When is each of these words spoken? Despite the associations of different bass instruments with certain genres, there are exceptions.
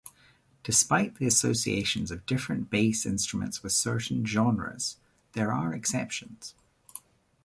Despite 0.63 1.17
the 1.19 1.27
associations 1.27 2.09
of 2.09 2.25
different 2.25 2.71
bass 2.71 3.05
instruments 3.05 3.61
with 3.61 3.71
certain 3.71 4.25
genres, 4.25 4.97
there 5.33 5.53
are 5.53 5.75
exceptions. 5.75 6.55